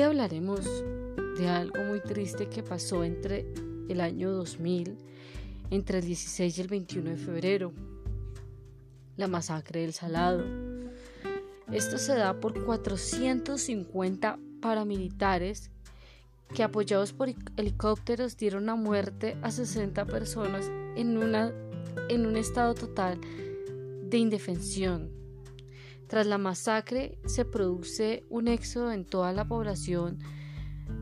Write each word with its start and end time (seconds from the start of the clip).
hablaremos 0.00 0.60
de 1.38 1.48
algo 1.48 1.82
muy 1.84 2.00
triste 2.00 2.48
que 2.48 2.62
pasó 2.62 3.04
entre 3.04 3.46
el 3.88 4.00
año 4.00 4.32
2000, 4.32 4.98
entre 5.70 5.98
el 5.98 6.04
16 6.04 6.58
y 6.58 6.60
el 6.60 6.68
21 6.68 7.10
de 7.10 7.16
febrero, 7.16 7.72
la 9.16 9.28
masacre 9.28 9.82
del 9.82 9.92
Salado. 9.92 10.44
Esto 11.72 11.98
se 11.98 12.14
da 12.14 12.40
por 12.40 12.64
450 12.64 14.38
paramilitares 14.60 15.70
que 16.54 16.62
apoyados 16.62 17.12
por 17.12 17.28
helicópteros 17.56 18.36
dieron 18.36 18.66
la 18.66 18.74
muerte 18.74 19.36
a 19.42 19.50
60 19.50 20.04
personas 20.06 20.70
en, 20.96 21.16
una, 21.16 21.52
en 22.08 22.26
un 22.26 22.36
estado 22.36 22.74
total 22.74 23.20
de 24.02 24.18
indefensión. 24.18 25.25
Tras 26.08 26.26
la 26.26 26.38
masacre 26.38 27.18
se 27.26 27.44
produce 27.44 28.24
un 28.30 28.48
éxodo 28.48 28.92
en 28.92 29.04
toda 29.04 29.32
la 29.32 29.46
población, 29.46 30.18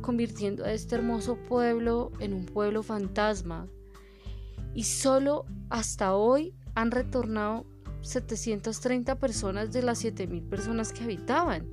convirtiendo 0.00 0.64
a 0.64 0.72
este 0.72 0.94
hermoso 0.94 1.36
pueblo 1.36 2.12
en 2.18 2.32
un 2.32 2.46
pueblo 2.46 2.82
fantasma. 2.82 3.68
Y 4.74 4.84
solo 4.84 5.44
hasta 5.68 6.14
hoy 6.14 6.54
han 6.74 6.90
retornado 6.90 7.66
730 8.02 9.18
personas 9.18 9.72
de 9.72 9.82
las 9.82 10.04
7.000 10.04 10.48
personas 10.48 10.92
que 10.92 11.04
habitaban. 11.04 11.68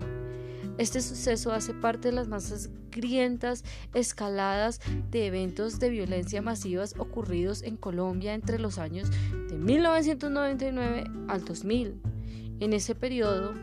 Este 0.77 1.02
suceso 1.02 1.52
hace 1.52 1.74
parte 1.74 2.10
de 2.10 2.16
las 2.16 2.27
más 2.27 2.70
grientas 2.90 3.63
escaladas 3.94 4.80
de 5.12 5.27
eventos 5.27 5.80
de 5.80 5.90
violencia 5.90 6.41
masivas 6.41 6.96
ocurridos 6.98 7.62
en 7.62 7.77
Colombia 7.77 8.34
entre 8.34 8.60
los 8.60 8.80
años 8.80 9.10
de 9.49 9.58
1999 9.58 11.04
al 11.27 11.46
2000. 11.46 12.13
En 12.59 12.73
ese 12.73 12.95
periodo, 12.95 13.53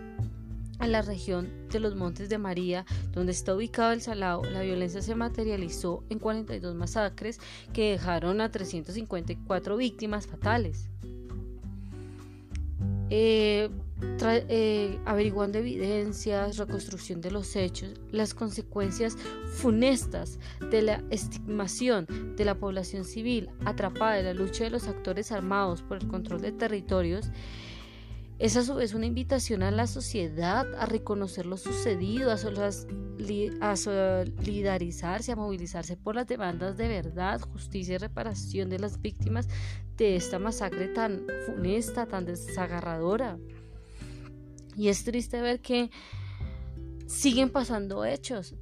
en 0.80 0.92
la 0.92 1.02
región 1.02 1.50
de 1.68 1.80
los 1.80 1.94
Montes 1.94 2.28
de 2.28 2.38
María, 2.38 2.84
donde 3.12 3.32
está 3.32 3.54
ubicado 3.54 3.92
el 3.92 4.00
Salao, 4.00 4.42
la 4.44 4.62
violencia 4.62 5.02
se 5.02 5.14
materializó 5.14 6.04
en 6.08 6.18
42 6.18 6.74
masacres 6.74 7.38
que 7.72 7.92
dejaron 7.92 8.40
a 8.40 8.50
354 8.50 9.76
víctimas 9.76 10.26
fatales. 10.26 10.88
Eh, 13.12 13.68
eh, 14.22 14.98
averiguando 15.04 15.58
evidencias, 15.58 16.56
reconstrucción 16.56 17.20
de 17.20 17.30
los 17.30 17.56
hechos, 17.56 17.94
las 18.12 18.34
consecuencias 18.34 19.16
funestas 19.54 20.38
de 20.70 20.82
la 20.82 21.02
estigmación 21.10 22.06
de 22.36 22.44
la 22.44 22.54
población 22.54 23.04
civil 23.04 23.50
atrapada 23.64 24.20
en 24.20 24.26
la 24.26 24.34
lucha 24.34 24.64
de 24.64 24.70
los 24.70 24.88
actores 24.88 25.32
armados 25.32 25.82
por 25.82 25.98
el 25.98 26.08
control 26.08 26.40
de 26.40 26.52
territorios, 26.52 27.30
es 28.40 28.56
a 28.56 28.64
su 28.64 28.74
vez 28.74 28.94
una 28.94 29.04
invitación 29.04 29.62
a 29.62 29.70
la 29.70 29.86
sociedad 29.86 30.66
a 30.76 30.86
reconocer 30.86 31.44
lo 31.44 31.58
sucedido, 31.58 32.32
a, 32.32 32.38
solidarizarse, 33.76 35.32
a 35.32 35.36
movilizarse 35.36 35.98
por 35.98 36.14
las 36.14 36.26
demandas 36.26 36.78
de 36.78 36.88
verdad, 36.88 37.38
justicia 37.42 37.96
y 37.96 37.98
reparación 37.98 38.70
de 38.70 38.78
las 38.78 39.02
víctimas 39.02 39.46
de 39.98 40.16
esta 40.16 40.38
masacre 40.38 40.88
tan 40.88 41.26
funesta, 41.44 42.06
tan 42.06 42.24
desagarradora. 42.24 43.38
Y 44.74 44.88
es 44.88 45.04
triste 45.04 45.42
ver 45.42 45.60
que 45.60 45.90
siguen 47.06 47.50
pasando 47.50 48.06
hechos. 48.06 48.54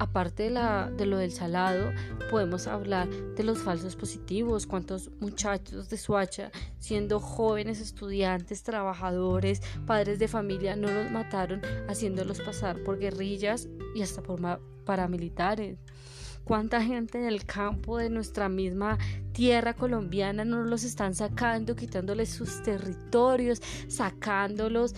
Aparte 0.00 0.44
de, 0.44 0.50
la, 0.50 0.90
de, 0.96 1.06
lo 1.06 1.18
del 1.18 1.32
salado, 1.32 1.90
podemos 2.30 2.68
hablar 2.68 3.08
de 3.08 3.42
los 3.42 3.58
falsos 3.58 3.96
positivos, 3.96 4.66
cuántos 4.66 5.10
muchachos 5.20 5.88
de 5.88 5.96
Suacha, 5.96 6.52
siendo 6.78 7.18
jóvenes 7.18 7.80
estudiantes, 7.80 8.62
trabajadores, 8.62 9.60
padres 9.86 10.20
de 10.20 10.28
familia, 10.28 10.76
no 10.76 10.88
los 10.88 11.10
mataron 11.10 11.62
haciéndolos 11.88 12.40
pasar 12.40 12.82
por 12.84 12.98
guerrillas 12.98 13.68
y 13.96 14.02
hasta 14.02 14.22
por 14.22 14.40
paramilitares. 14.84 15.78
Cuánta 16.44 16.80
gente 16.80 17.18
del 17.18 17.44
campo 17.44 17.98
de 17.98 18.08
nuestra 18.08 18.48
misma 18.48 18.98
tierra 19.32 19.74
colombiana 19.74 20.44
no 20.44 20.62
los 20.62 20.84
están 20.84 21.14
sacando, 21.14 21.76
quitándoles 21.76 22.30
sus 22.30 22.62
territorios, 22.62 23.60
sacándolos 23.88 24.94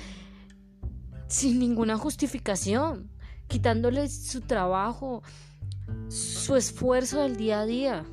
sin 1.26 1.58
ninguna 1.58 1.96
justificación, 1.96 3.10
quitándoles 3.50 4.28
su 4.28 4.42
trabajo, 4.42 5.24
su 6.08 6.54
esfuerzo 6.54 7.20
del 7.20 7.36
día 7.36 7.60
a 7.60 7.66
día. 7.66 8.04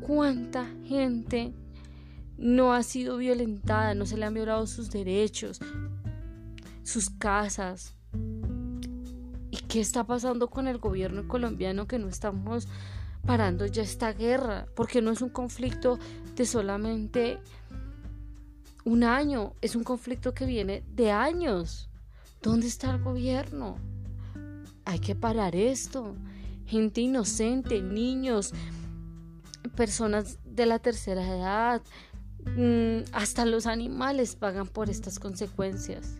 ¿Cuánta 0.00 0.66
gente 0.84 1.54
no 2.36 2.74
ha 2.74 2.82
sido 2.82 3.16
violentada, 3.16 3.94
no 3.94 4.04
se 4.04 4.18
le 4.18 4.26
han 4.26 4.34
violado 4.34 4.66
sus 4.66 4.90
derechos, 4.90 5.58
sus 6.82 7.08
casas? 7.08 7.94
¿Y 9.50 9.56
qué 9.68 9.80
está 9.80 10.04
pasando 10.04 10.50
con 10.50 10.68
el 10.68 10.76
gobierno 10.76 11.26
colombiano 11.26 11.86
que 11.86 11.98
no 11.98 12.08
estamos 12.08 12.68
parando 13.26 13.64
ya 13.64 13.82
esta 13.82 14.12
guerra? 14.12 14.66
Porque 14.76 15.00
no 15.00 15.12
es 15.12 15.22
un 15.22 15.30
conflicto 15.30 15.98
de 16.36 16.44
solamente 16.44 17.38
un 18.84 19.02
año, 19.02 19.54
es 19.62 19.74
un 19.74 19.82
conflicto 19.82 20.34
que 20.34 20.44
viene 20.44 20.84
de 20.88 21.10
años. 21.10 21.88
¿Dónde 22.42 22.66
está 22.66 22.90
el 22.90 23.02
gobierno? 23.02 23.93
Hay 24.84 24.98
que 24.98 25.14
parar 25.14 25.56
esto. 25.56 26.14
Gente 26.66 27.00
inocente, 27.00 27.82
niños, 27.82 28.52
personas 29.76 30.38
de 30.44 30.66
la 30.66 30.78
tercera 30.78 31.26
edad, 31.26 31.82
mm, 32.56 33.10
hasta 33.12 33.44
los 33.44 33.66
animales 33.66 34.36
pagan 34.36 34.66
por 34.66 34.88
estas 34.90 35.18
consecuencias. 35.18 36.16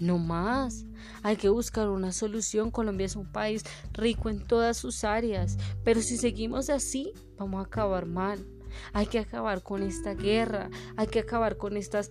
No 0.00 0.18
más. 0.18 0.86
Hay 1.22 1.36
que 1.36 1.48
buscar 1.48 1.88
una 1.88 2.12
solución. 2.12 2.70
Colombia 2.70 3.06
es 3.06 3.16
un 3.16 3.30
país 3.30 3.62
rico 3.92 4.28
en 4.28 4.44
todas 4.44 4.76
sus 4.76 5.04
áreas, 5.04 5.56
pero 5.84 6.00
si 6.02 6.16
seguimos 6.16 6.68
así, 6.70 7.12
vamos 7.38 7.60
a 7.60 7.66
acabar 7.66 8.06
mal. 8.06 8.44
Hay 8.92 9.06
que 9.06 9.20
acabar 9.20 9.62
con 9.62 9.84
esta 9.84 10.14
guerra, 10.14 10.68
hay 10.96 11.06
que 11.06 11.20
acabar 11.20 11.56
con 11.56 11.76
estas 11.76 12.10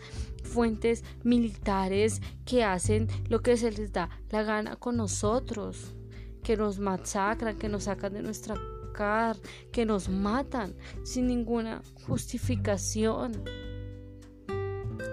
fuentes 0.54 1.04
militares 1.24 2.22
que 2.46 2.64
hacen 2.64 3.08
lo 3.28 3.42
que 3.42 3.58
se 3.58 3.72
les 3.72 3.92
da 3.92 4.10
la 4.30 4.44
gana 4.44 4.76
con 4.76 4.98
nosotros, 4.98 5.96
que 6.44 6.56
nos 6.56 6.80
masacran, 6.80 7.58
que 7.58 7.70
nos 7.70 7.86
sacan 7.86 8.14
de 8.14 8.22
nuestra 8.22 8.56
car, 8.94 9.36
que 9.72 9.86
nos 9.86 10.08
matan 10.08 10.76
sin 11.04 11.28
ninguna 11.28 11.82
justificación. 12.06 13.44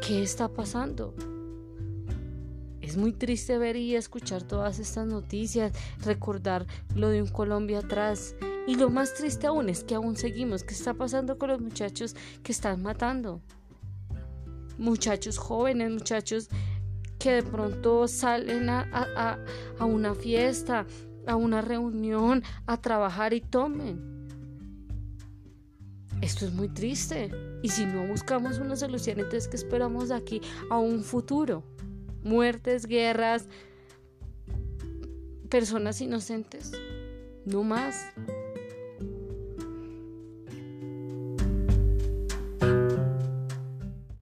¿Qué 0.06 0.23
está 0.23 0.49
pasando? 0.49 1.15
Es 2.81 2.97
muy 2.97 3.12
triste 3.12 3.57
ver 3.59 3.77
y 3.77 3.97
escuchar 3.97 4.43
todas 4.43 4.78
estas 4.78 5.07
noticias, 5.07 5.72
recordar 6.05 6.67
lo 6.95 7.09
de 7.09 7.22
un 7.22 7.28
Colombia 7.28 7.78
atrás 7.78 8.34
y 8.67 8.77
lo 8.77 8.91
más 8.91 9.15
triste 9.15 9.47
aún 9.47 9.69
es 9.69 9.84
que 9.84 9.95
aún 9.95 10.17
seguimos. 10.17 10.65
¿Qué 10.65 10.75
está 10.75 10.95
pasando 10.95 11.39
con 11.39 11.49
los 11.49 11.61
muchachos 11.61 12.15
que 12.43 12.53
están 12.53 12.83
matando? 12.83 13.41
Muchachos 14.80 15.36
jóvenes, 15.36 15.91
muchachos 15.91 16.48
que 17.18 17.32
de 17.32 17.42
pronto 17.42 18.08
salen 18.08 18.70
a, 18.70 19.38
una 19.80 20.14
fiesta, 20.14 20.86
a 21.26 21.36
una 21.36 21.60
reunión, 21.60 22.42
a 22.66 22.80
trabajar 22.80 23.34
y 23.34 23.42
tomen. 23.42 24.00
Esto 26.22 26.46
es 26.46 26.54
muy 26.54 26.70
triste. 26.70 27.30
Y 27.62 27.68
si 27.68 27.84
no 27.84 28.06
buscamos 28.06 28.58
una 28.58 28.74
solución, 28.74 29.18
entonces 29.20 29.48
¿qué 29.48 29.56
esperamos 29.56 30.10
aquí 30.10 30.41
a 30.70 30.78
un 30.78 31.04
futuro? 31.04 31.62
Muertes, 32.22 32.86
guerras, 32.86 33.48
personas 35.50 36.00
inocentes. 36.00 36.72
No 37.44 37.62
más. 37.64 38.06